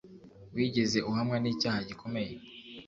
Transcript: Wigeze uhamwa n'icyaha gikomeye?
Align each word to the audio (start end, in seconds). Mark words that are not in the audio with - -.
Wigeze 0.55 0.99
uhamwa 1.09 1.35
n'icyaha 1.39 1.79
gikomeye? 1.89 2.33